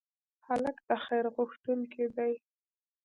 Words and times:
هلک 0.47 0.77
د 0.87 0.89
خیر 1.05 1.25
غوښتونکی 1.35 2.05
دی. 2.17 2.33